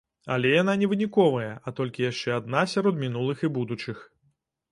[0.35, 3.97] Але яна не выніковая, а толькі яшчэ адна сярод мінулых і будучых.